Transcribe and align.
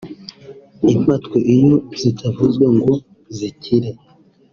Impatwe 0.93 1.37
iyo 1.55 1.75
zitavuwe 1.99 2.65
ngo 2.77 2.93
zikire 3.37 3.91